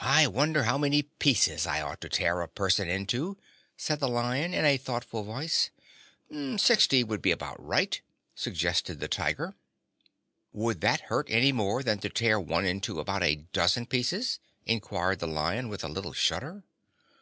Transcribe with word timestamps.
"I 0.00 0.26
wonder 0.26 0.62
how 0.62 0.78
many 0.78 1.02
pieces 1.02 1.66
I 1.66 1.82
ought 1.82 2.00
to 2.00 2.08
tear 2.08 2.40
a 2.40 2.48
person 2.48 2.88
into," 2.88 3.36
said 3.76 4.00
the 4.00 4.08
Lion, 4.08 4.54
in 4.54 4.64
a 4.64 4.78
thoughtful 4.78 5.22
voice. 5.22 5.68
"Sixty 6.56 7.04
would 7.04 7.20
be 7.20 7.30
about 7.30 7.62
right," 7.62 8.00
suggested 8.34 9.00
the 9.00 9.08
Tiger. 9.08 9.54
"Would 10.54 10.80
that 10.80 11.00
hurt 11.12 11.26
any 11.28 11.52
more 11.52 11.82
than 11.82 11.98
to 11.98 12.08
tear 12.08 12.40
one 12.40 12.64
into 12.64 13.00
about 13.00 13.22
a 13.22 13.44
dozen 13.52 13.84
pieces?" 13.84 14.40
inquired 14.64 15.18
the 15.18 15.28
Lion, 15.28 15.68
with 15.68 15.84
a 15.84 15.88
little 15.90 16.14
shudder. 16.14 16.62